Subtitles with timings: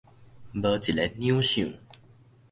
[0.03, 0.61] 無一
[0.91, 1.73] 个兩相